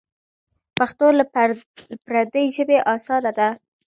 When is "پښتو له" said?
0.77-1.23